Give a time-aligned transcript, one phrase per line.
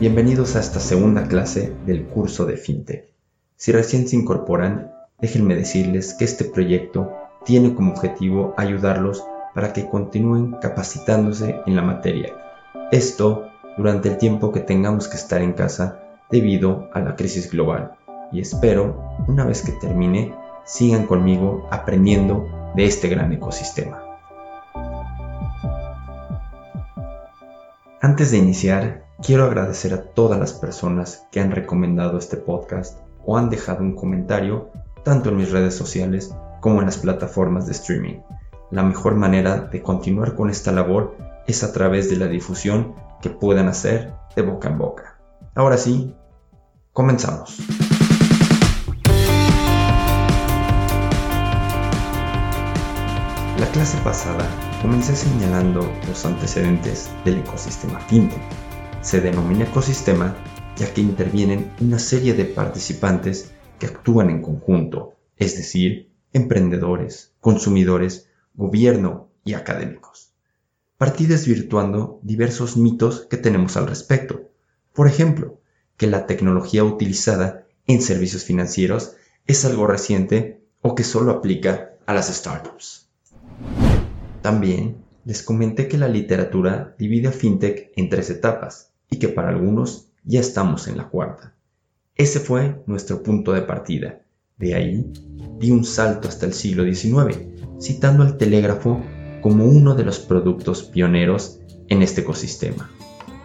[0.00, 3.12] Bienvenidos a esta segunda clase del curso de FinTech.
[3.56, 7.12] Si recién se incorporan, déjenme decirles que este proyecto
[7.44, 9.22] tiene como objetivo ayudarlos
[9.54, 12.32] para que continúen capacitándose en la materia.
[12.90, 17.98] Esto durante el tiempo que tengamos que estar en casa debido a la crisis global.
[18.32, 24.02] Y espero, una vez que termine, sigan conmigo aprendiendo de este gran ecosistema.
[28.00, 33.36] Antes de iniciar, quiero agradecer a todas las personas que han recomendado este podcast o
[33.36, 34.70] han dejado un comentario
[35.04, 38.20] tanto en mis redes sociales como en las plataformas de streaming.
[38.70, 41.16] La mejor manera de continuar con esta labor
[41.46, 45.18] es a través de la difusión que puedan hacer de boca en boca.
[45.54, 46.14] Ahora sí,
[46.92, 47.58] comenzamos.
[53.58, 54.48] La clase pasada
[54.80, 58.69] comencé señalando los antecedentes del ecosistema fintech.
[59.02, 60.36] Se denomina ecosistema
[60.76, 68.28] ya que intervienen una serie de participantes que actúan en conjunto, es decir, emprendedores, consumidores,
[68.54, 70.34] gobierno y académicos.
[70.98, 74.50] Partí desvirtuando diversos mitos que tenemos al respecto.
[74.92, 75.60] Por ejemplo,
[75.96, 82.12] que la tecnología utilizada en servicios financieros es algo reciente o que solo aplica a
[82.12, 83.08] las startups.
[84.42, 89.48] También les comenté que la literatura divide a FinTech en tres etapas y que para
[89.48, 91.54] algunos ya estamos en la cuarta.
[92.14, 94.20] Ese fue nuestro punto de partida.
[94.56, 95.10] De ahí
[95.58, 97.38] di un salto hasta el siglo XIX,
[97.80, 99.02] citando al telégrafo
[99.42, 102.90] como uno de los productos pioneros en este ecosistema.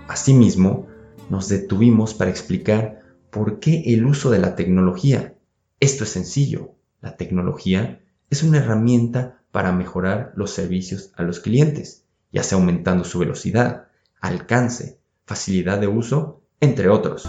[0.07, 0.88] Asimismo,
[1.30, 5.35] nos detuvimos para explicar por qué el uso de la tecnología.
[5.79, 6.75] Esto es sencillo.
[7.02, 13.03] La tecnología es una herramienta para mejorar los servicios a los clientes, ya sea aumentando
[13.03, 13.88] su velocidad,
[14.19, 17.28] alcance, facilidad de uso, entre otros.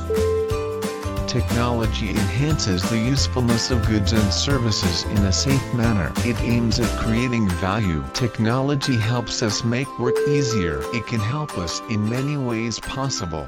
[1.26, 6.12] Technology enhances the usefulness of goods and services in a safe manner.
[6.24, 8.02] It aims at creating value.
[8.14, 10.80] Technology helps us make work easier.
[10.94, 13.44] It can help us in many ways possible.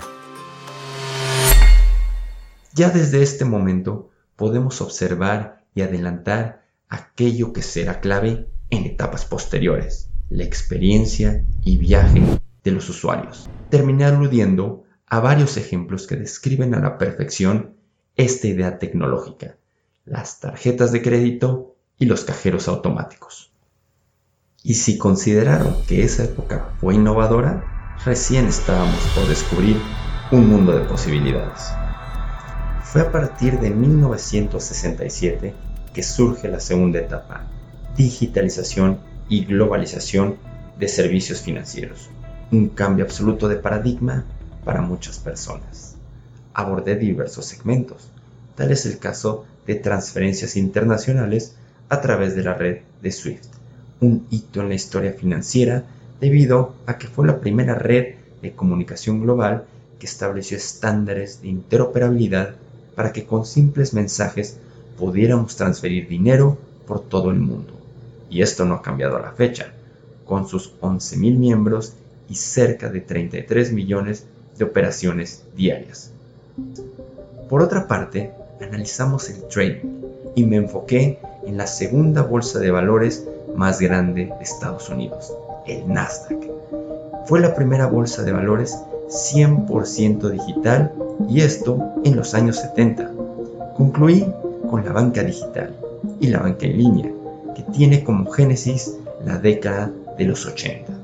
[2.75, 10.11] Ya desde este momento podemos observar y adelantar aquello que será clave en etapas posteriores,
[10.29, 12.23] la experiencia y viaje
[12.71, 13.49] los usuarios.
[13.71, 17.77] Terminé aludiendo a varios ejemplos que describen a la perfección
[18.17, 19.57] esta idea tecnológica,
[20.05, 23.53] las tarjetas de crédito y los cajeros automáticos.
[24.63, 29.77] Y si consideraron que esa época fue innovadora, recién estábamos por descubrir
[30.31, 31.71] un mundo de posibilidades.
[32.83, 35.55] Fue a partir de 1967
[35.95, 37.47] que surge la segunda etapa,
[37.97, 40.39] digitalización y globalización
[40.79, 42.11] de servicios financieros.
[42.51, 44.25] Un cambio absoluto de paradigma
[44.65, 45.97] para muchas personas.
[46.55, 48.09] Abordé diversos segmentos.
[48.55, 51.57] Tal es el caso de transferencias internacionales
[51.91, 53.45] a través de la red de SWIFT,
[54.01, 55.85] un hito en la historia financiera
[56.21, 59.65] debido a que fue la primera red de comunicación global
[59.99, 62.55] que estableció estándares de interoperabilidad
[62.95, 64.57] para que con simples mensajes
[64.99, 66.57] pudiéramos transferir dinero
[66.87, 67.75] por todo el mundo
[68.31, 69.73] y esto no ha cambiado a la fecha,
[70.25, 71.95] con sus 11.000 miembros
[72.29, 74.25] y cerca de 33 millones
[74.57, 76.11] de operaciones diarias.
[77.49, 80.03] Por otra parte, analizamos el trading
[80.35, 83.25] y me enfoqué en la segunda bolsa de valores
[83.57, 85.33] más grande de Estados Unidos,
[85.67, 86.39] el Nasdaq.
[87.27, 88.77] Fue la primera bolsa de valores
[89.09, 90.93] 100% digital
[91.29, 93.11] y esto en los años 70.
[93.77, 94.27] Concluí
[94.69, 95.75] con la banca digital
[96.21, 97.13] y la banca en línea,
[97.55, 100.98] que tiene como génesis la década de los 80.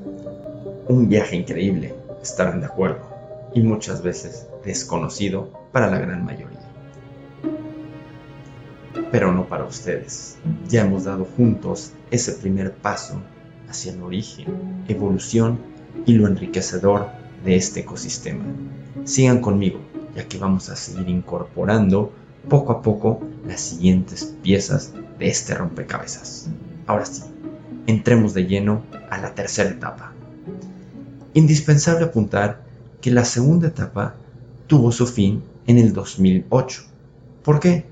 [0.87, 3.09] Un viaje increíble, estarán de acuerdo,
[3.55, 6.59] y muchas veces desconocido para la gran mayoría.
[9.11, 10.37] Pero no para ustedes.
[10.67, 13.19] Ya hemos dado juntos ese primer paso
[13.67, 15.57] hacia el origen, evolución
[16.05, 17.07] y lo enriquecedor
[17.43, 18.45] de este ecosistema.
[19.05, 19.79] Sigan conmigo,
[20.15, 22.11] ya que vamos a seguir incorporando
[22.47, 26.47] poco a poco las siguientes piezas de este rompecabezas.
[26.85, 27.23] Ahora sí,
[27.87, 30.11] entremos de lleno a la tercera etapa.
[31.35, 32.61] Indispensable apuntar
[33.01, 34.15] que la segunda etapa
[34.67, 36.83] tuvo su fin en el 2008.
[37.43, 37.85] ¿Por qué?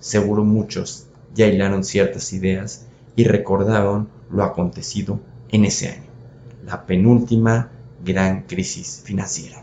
[0.00, 1.06] Seguro muchos
[1.36, 6.10] ya hilaron ciertas ideas y recordaron lo acontecido en ese año,
[6.66, 7.70] la penúltima
[8.04, 9.62] gran crisis financiera.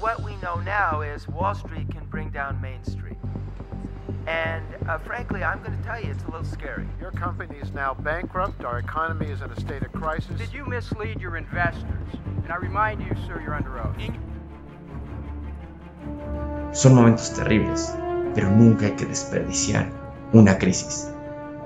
[0.00, 3.18] What we know now is Wall Street can bring down Main Street.
[4.26, 6.86] And uh, frankly, I'm going to tell you, it's a little scary.
[7.00, 8.64] Your company is now bankrupt.
[8.64, 10.38] Our economy is in a state of crisis.
[10.38, 12.08] Did you mislead your investors?
[12.44, 13.96] And I remind you, sir, you're under oath.
[16.72, 17.94] Son momentos terribles,
[18.34, 19.90] pero nunca hay que desperdiciar
[20.32, 21.08] una crisis.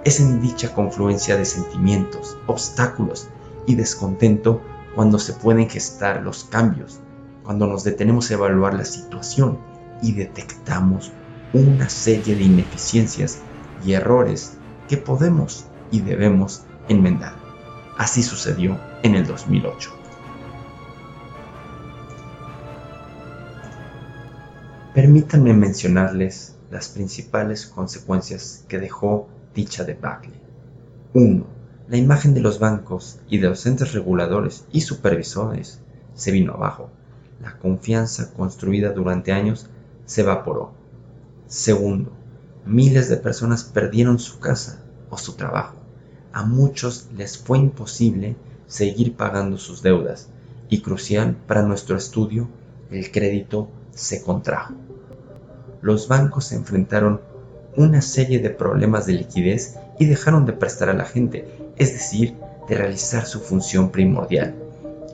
[0.05, 3.29] Es en dicha confluencia de sentimientos, obstáculos
[3.67, 4.62] y descontento
[4.94, 7.00] cuando se pueden gestar los cambios,
[7.44, 9.58] cuando nos detenemos a evaluar la situación
[10.03, 11.12] y detectamos
[11.52, 13.40] una serie de ineficiencias
[13.84, 14.56] y errores
[14.88, 17.34] que podemos y debemos enmendar.
[17.96, 19.90] Así sucedió en el 2008.
[24.94, 30.32] Permítanme mencionarles las principales consecuencias que dejó dicha debacle.
[31.12, 31.46] 1.
[31.88, 35.81] La imagen de los bancos y de los entes reguladores y supervisores
[36.14, 36.90] se vino abajo.
[37.40, 39.69] La confianza construida durante años
[40.06, 40.75] se evaporó.
[41.48, 42.10] Segundo,
[42.64, 45.76] miles de personas perdieron su casa o su trabajo.
[46.32, 50.28] A muchos les fue imposible seguir pagando sus deudas
[50.69, 52.48] y crucial para nuestro estudio,
[52.90, 54.75] el crédito se contrajo.
[55.82, 57.20] Los bancos se enfrentaron
[57.76, 61.46] una serie de problemas de liquidez y dejaron de prestar a la gente,
[61.76, 62.34] es decir,
[62.69, 64.54] de realizar su función primordial.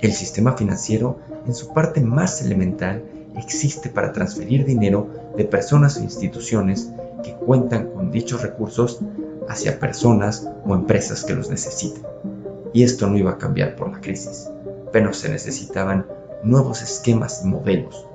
[0.00, 3.02] El sistema financiero, en su parte más elemental,
[3.36, 6.90] existe para transferir dinero de personas o instituciones
[7.22, 9.00] que cuentan con dichos recursos
[9.48, 12.04] hacia personas o empresas que los necesiten.
[12.72, 14.48] Y esto no iba a cambiar por la crisis,
[14.92, 16.06] pero se necesitaban
[16.42, 18.06] nuevos esquemas y modelos.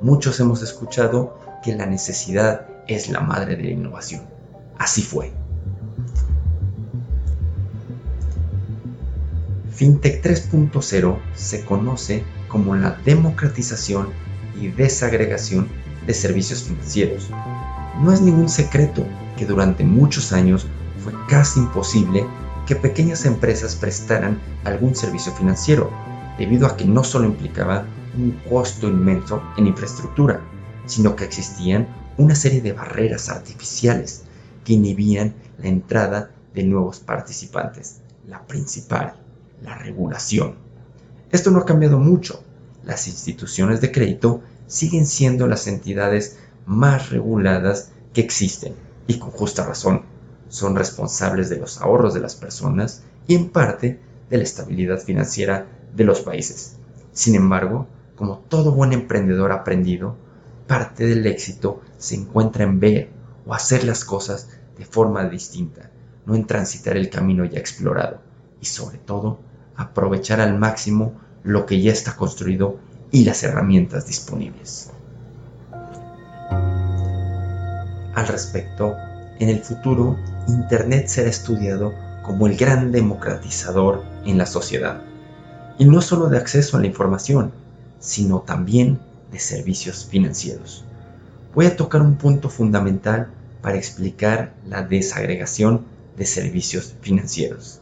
[0.00, 4.22] Muchos hemos escuchado que la necesidad es la madre de la innovación.
[4.78, 5.32] Así fue.
[9.70, 14.08] FinTech 3.0 se conoce como la democratización
[14.60, 15.68] y desagregación
[16.06, 17.30] de servicios financieros.
[18.00, 19.06] No es ningún secreto
[19.36, 20.66] que durante muchos años
[21.02, 22.26] fue casi imposible
[22.66, 25.90] que pequeñas empresas prestaran algún servicio financiero,
[26.38, 27.86] debido a que no solo implicaba
[28.16, 30.40] un costo inmenso en infraestructura,
[30.86, 31.86] sino que existían
[32.16, 34.24] una serie de barreras artificiales
[34.64, 38.00] que inhibían la entrada de nuevos participantes.
[38.26, 39.14] La principal,
[39.62, 40.54] la regulación.
[41.30, 42.42] Esto no ha cambiado mucho.
[42.84, 48.74] Las instituciones de crédito siguen siendo las entidades más reguladas que existen
[49.06, 50.02] y con justa razón.
[50.48, 55.66] Son responsables de los ahorros de las personas y en parte de la estabilidad financiera
[55.94, 56.76] de los países.
[57.12, 57.86] Sin embargo,
[58.16, 60.16] como todo buen emprendedor aprendido,
[60.66, 63.08] parte del éxito se encuentra en ver
[63.46, 64.48] o hacer las cosas
[64.78, 65.90] de forma distinta,
[66.26, 68.20] no en transitar el camino ya explorado
[68.60, 69.40] y sobre todo
[69.76, 72.78] aprovechar al máximo lo que ya está construido
[73.12, 74.90] y las herramientas disponibles.
[78.14, 78.94] Al respecto,
[79.38, 80.16] en el futuro,
[80.48, 81.92] Internet será estudiado
[82.22, 85.02] como el gran democratizador en la sociedad,
[85.78, 87.52] y no solo de acceso a la información,
[88.00, 88.98] sino también
[89.30, 90.84] de servicios financieros.
[91.54, 93.28] Voy a tocar un punto fundamental
[93.60, 95.84] para explicar la desagregación
[96.16, 97.80] de servicios financieros.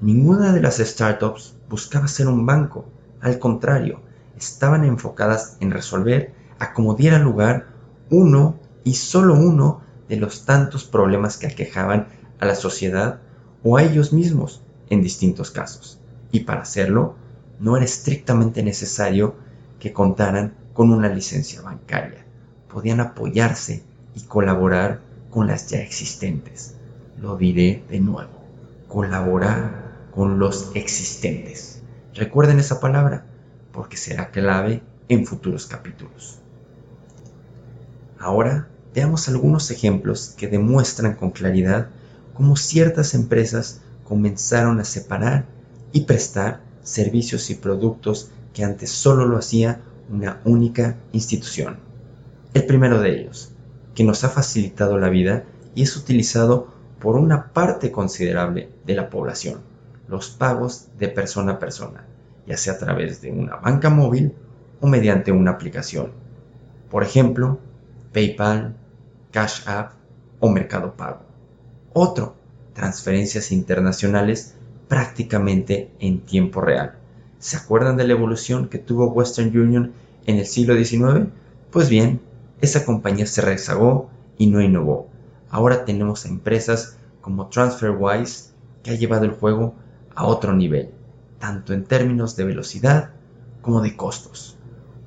[0.00, 2.86] Ninguna de las startups buscaba ser un banco,
[3.20, 4.00] al contrario,
[4.36, 7.68] estaban enfocadas en resolver a como diera lugar
[8.10, 12.08] uno y solo uno de los tantos problemas que aquejaban
[12.38, 13.20] a la sociedad
[13.62, 15.98] o a ellos mismos en distintos casos.
[16.30, 17.16] Y para hacerlo,
[17.58, 19.34] no era estrictamente necesario
[19.80, 22.24] que contaran con una licencia bancaria.
[22.72, 23.82] Podían apoyarse
[24.14, 26.76] y colaborar con las ya existentes.
[27.20, 28.30] Lo diré de nuevo,
[28.88, 29.85] colaborar
[30.16, 31.82] con los existentes.
[32.14, 33.26] Recuerden esa palabra
[33.70, 36.38] porque será clave en futuros capítulos.
[38.18, 41.90] Ahora veamos algunos ejemplos que demuestran con claridad
[42.32, 45.44] cómo ciertas empresas comenzaron a separar
[45.92, 51.76] y prestar servicios y productos que antes solo lo hacía una única institución.
[52.54, 53.52] El primero de ellos,
[53.94, 55.44] que nos ha facilitado la vida
[55.74, 56.68] y es utilizado
[57.00, 59.75] por una parte considerable de la población,
[60.08, 62.04] los pagos de persona a persona,
[62.46, 64.32] ya sea a través de una banca móvil
[64.80, 66.12] o mediante una aplicación.
[66.90, 67.58] Por ejemplo,
[68.12, 68.76] PayPal,
[69.32, 69.92] Cash App
[70.40, 71.22] o Mercado Pago.
[71.92, 72.34] Otro,
[72.74, 74.54] transferencias internacionales
[74.88, 76.96] prácticamente en tiempo real
[77.38, 79.92] ¿Se acuerdan de la evolución que tuvo Western Union
[80.26, 81.28] en el siglo XIX?
[81.70, 82.20] Pues bien,
[82.60, 84.08] esa compañía se rezagó
[84.38, 85.08] y no innovó.
[85.50, 89.74] Ahora tenemos empresas como TransferWise que ha llevado el juego
[90.16, 90.90] a otro nivel,
[91.38, 93.10] tanto en términos de velocidad
[93.62, 94.56] como de costos.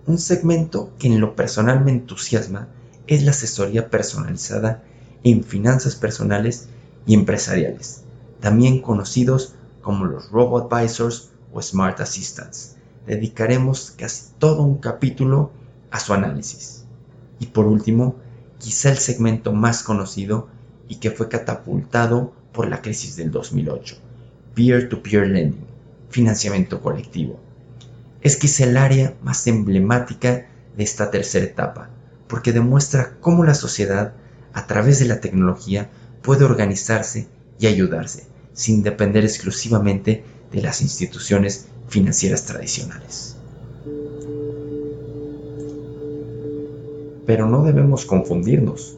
[0.06, 2.70] Un segmento que en lo personal me entusiasma
[3.08, 4.84] es la asesoría personalizada
[5.24, 6.70] en finanzas personales
[7.06, 8.04] y empresariales,
[8.40, 12.76] también conocidos como los Robo Advisors o Smart Assistants.
[13.08, 15.52] Dedicaremos casi todo un capítulo
[15.90, 16.86] a su análisis.
[17.40, 18.16] Y por último,
[18.60, 20.50] quizá el segmento más conocido
[20.88, 23.96] y que fue catapultado por la crisis del 2008,
[24.60, 25.66] peer-to-peer lending,
[26.10, 27.40] financiamiento colectivo.
[28.20, 31.90] Es quizá el área más emblemática de esta tercera etapa,
[32.28, 34.16] porque demuestra cómo la sociedad,
[34.52, 35.90] a través de la tecnología,
[36.22, 43.38] puede organizarse y ayudarse, sin depender exclusivamente de las instituciones financieras tradicionales.
[47.26, 48.98] Pero no debemos confundirnos.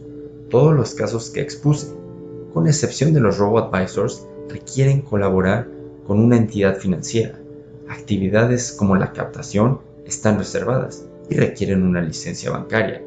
[0.50, 1.86] Todos los casos que expuse,
[2.51, 5.67] con excepción de los robo-advisors, requieren colaborar
[6.05, 7.39] con una entidad financiera.
[7.89, 13.01] Actividades como la captación están reservadas y requieren una licencia bancaria.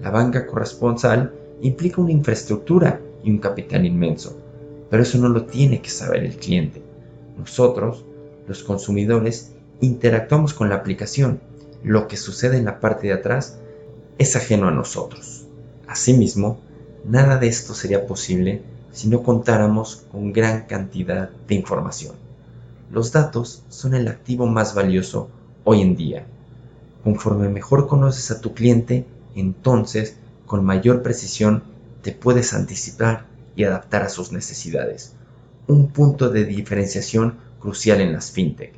[0.00, 4.38] La banca corresponsal implica una infraestructura y un capital inmenso,
[4.90, 6.82] pero eso no lo tiene que saber el cliente.
[7.38, 8.04] Nosotros,
[8.46, 11.40] los consumidores, interactuamos con la aplicación.
[11.82, 13.58] Lo que sucede en la parte de atrás
[14.18, 15.46] es ajeno a nosotros.
[15.86, 16.60] Asimismo,
[17.04, 18.62] nada de esto sería posible
[18.94, 22.14] si no contáramos con gran cantidad de información.
[22.90, 25.28] Los datos son el activo más valioso
[25.64, 26.24] hoy en día.
[27.02, 31.64] Conforme mejor conoces a tu cliente, entonces con mayor precisión
[32.02, 35.14] te puedes anticipar y adaptar a sus necesidades.
[35.66, 38.74] Un punto de diferenciación crucial en las fintech.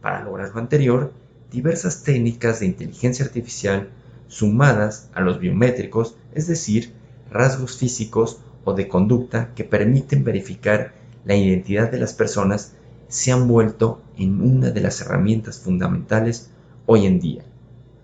[0.00, 1.12] Para lograr lo anterior,
[1.52, 3.90] diversas técnicas de inteligencia artificial
[4.28, 6.94] sumadas a los biométricos, es decir,
[7.30, 10.92] rasgos físicos o de conducta que permiten verificar
[11.24, 12.74] la identidad de las personas,
[13.08, 16.50] se han vuelto en una de las herramientas fundamentales
[16.84, 17.44] hoy en día.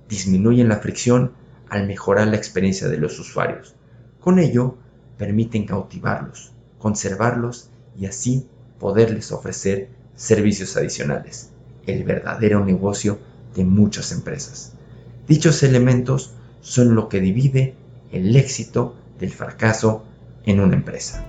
[0.08, 1.32] Disminuyen la fricción
[1.68, 3.74] al mejorar la experiencia de los usuarios.
[4.20, 4.78] Con ello,
[5.18, 7.68] permiten cautivarlos, conservarlos
[7.98, 8.46] y así
[8.78, 11.50] poderles ofrecer servicios adicionales,
[11.86, 13.18] el verdadero negocio
[13.54, 14.72] de muchas empresas.
[15.28, 17.74] Dichos elementos son lo que divide
[18.12, 20.04] el éxito del fracaso
[20.46, 21.24] en una empresa.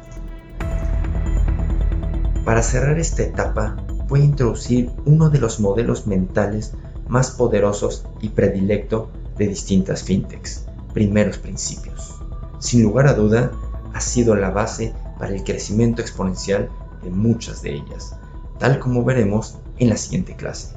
[2.43, 3.75] Para cerrar esta etapa,
[4.07, 6.73] voy a introducir uno de los modelos mentales
[7.07, 12.15] más poderosos y predilecto de distintas fintechs, primeros principios.
[12.59, 13.51] Sin lugar a duda,
[13.93, 16.69] ha sido la base para el crecimiento exponencial
[17.03, 18.15] de muchas de ellas,
[18.59, 20.75] tal como veremos en la siguiente clase.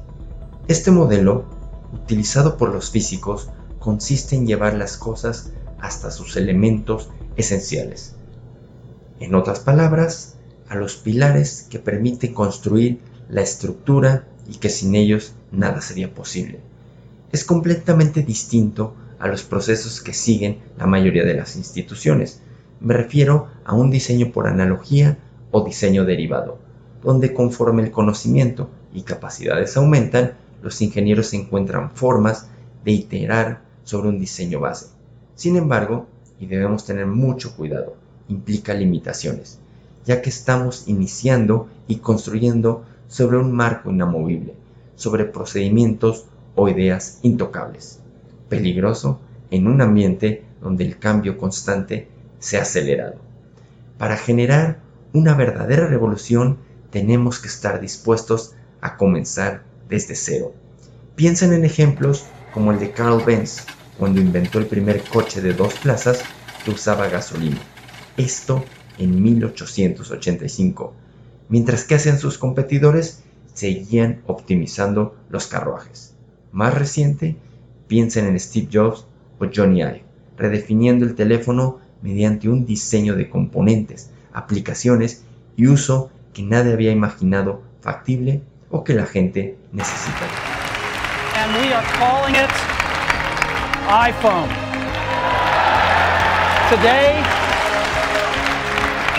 [0.68, 1.44] Este modelo,
[1.92, 8.17] utilizado por los físicos, consiste en llevar las cosas hasta sus elementos esenciales.
[9.20, 10.36] En otras palabras,
[10.68, 16.60] a los pilares que permiten construir la estructura y que sin ellos nada sería posible.
[17.32, 22.40] Es completamente distinto a los procesos que siguen la mayoría de las instituciones.
[22.80, 25.18] Me refiero a un diseño por analogía
[25.50, 26.58] o diseño derivado,
[27.02, 32.48] donde conforme el conocimiento y capacidades aumentan, los ingenieros encuentran formas
[32.84, 34.86] de iterar sobre un diseño base.
[35.34, 36.06] Sin embargo,
[36.38, 37.96] y debemos tener mucho cuidado,
[38.28, 39.58] implica limitaciones,
[40.04, 44.54] ya que estamos iniciando y construyendo sobre un marco inamovible,
[44.96, 48.00] sobre procedimientos o ideas intocables.
[48.48, 49.20] Peligroso
[49.50, 52.08] en un ambiente donde el cambio constante
[52.38, 53.16] se ha acelerado.
[53.96, 54.78] Para generar
[55.12, 56.58] una verdadera revolución
[56.90, 60.52] tenemos que estar dispuestos a comenzar desde cero.
[61.16, 63.64] Piensen en ejemplos como el de Carl Benz,
[63.98, 66.22] cuando inventó el primer coche de dos plazas
[66.64, 67.58] que usaba gasolina.
[68.18, 68.64] Esto
[68.98, 70.92] en 1885,
[71.48, 73.22] mientras que hacían sus competidores
[73.54, 76.14] seguían optimizando los carruajes.
[76.52, 77.36] Más reciente,
[77.86, 79.06] piensen en Steve Jobs
[79.38, 80.04] o Johnny Ive,
[80.36, 85.24] redefiniendo el teléfono mediante un diseño de componentes, aplicaciones
[85.56, 90.36] y uso que nadie había imaginado factible o que la gente necesitaría.
[91.36, 92.50] And we are calling it
[93.88, 94.48] iPhone.
[96.68, 97.47] Today,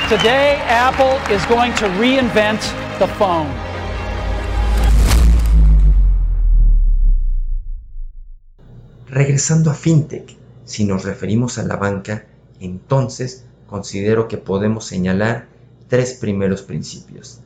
[0.09, 2.59] today Apple is going to reinvent
[2.97, 3.47] the phone.
[9.07, 10.35] Regresando a FinTech,
[10.65, 12.25] si nos referimos a la banca,
[12.59, 15.45] entonces considero que podemos señalar
[15.89, 17.41] tres primeros principios.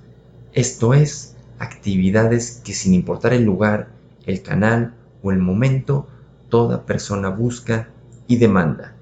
[0.54, 3.90] Esto es, actividades que sin importar el lugar,
[4.26, 6.08] el canal o el momento,
[6.48, 7.90] toda persona busca
[8.26, 8.96] y demanda.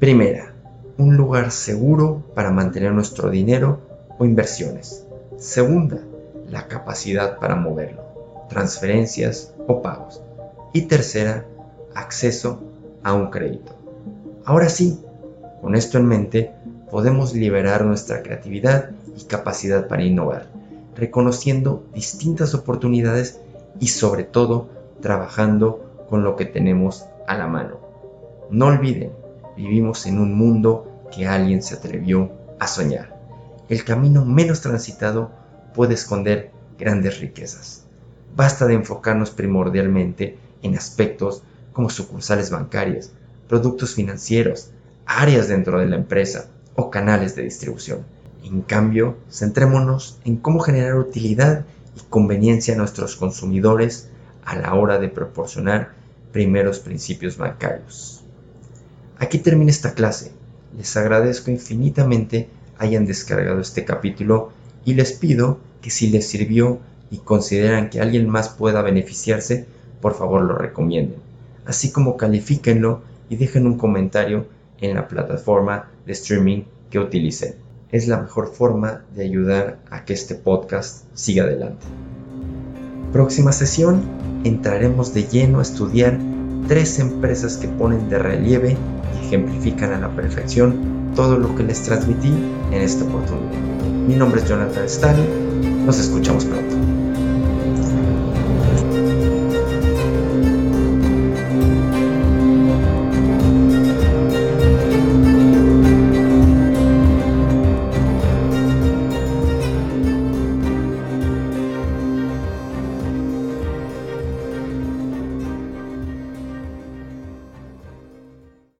[0.00, 0.55] Primera,
[0.98, 3.80] un lugar seguro para mantener nuestro dinero
[4.18, 5.06] o inversiones.
[5.36, 6.00] Segunda,
[6.48, 8.02] la capacidad para moverlo,
[8.48, 10.22] transferencias o pagos.
[10.72, 11.44] Y tercera,
[11.94, 12.60] acceso
[13.02, 13.72] a un crédito.
[14.44, 15.00] Ahora sí,
[15.60, 16.52] Con esto en mente,
[16.90, 20.46] podemos liberar nuestra creatividad y capacidad para innovar,
[20.94, 23.40] reconociendo distintas oportunidades
[23.80, 24.68] y sobre todo
[25.00, 27.80] trabajando con lo que tenemos a la mano.
[28.50, 29.10] No olviden,
[29.56, 33.16] vivimos en un mundo que alguien se atrevió a soñar.
[33.68, 35.30] El camino menos transitado
[35.74, 37.84] puede esconder grandes riquezas.
[38.34, 43.12] Basta de enfocarnos primordialmente en aspectos como sucursales bancarias,
[43.48, 44.70] productos financieros,
[45.06, 48.00] áreas dentro de la empresa o canales de distribución.
[48.44, 51.64] En cambio, centrémonos en cómo generar utilidad
[51.96, 54.10] y conveniencia a nuestros consumidores
[54.44, 55.94] a la hora de proporcionar
[56.32, 58.25] primeros principios bancarios.
[59.18, 60.32] Aquí termina esta clase.
[60.76, 64.50] Les agradezco infinitamente hayan descargado este capítulo
[64.84, 66.80] y les pido que si les sirvió
[67.10, 69.66] y consideran que alguien más pueda beneficiarse,
[70.00, 71.18] por favor lo recomienden,
[71.64, 74.46] así como califíquenlo y dejen un comentario
[74.80, 77.54] en la plataforma de streaming que utilicen.
[77.90, 81.86] Es la mejor forma de ayudar a que este podcast siga adelante.
[83.12, 84.02] Próxima sesión
[84.44, 86.18] entraremos de lleno a estudiar
[86.68, 88.76] tres empresas que ponen de relieve
[89.26, 92.32] ejemplifican a la perfección todo lo que les transmití
[92.70, 93.58] en esta oportunidad.
[94.06, 95.26] Mi nombre es Jonathan Stanley.
[95.84, 96.95] Nos escuchamos pronto.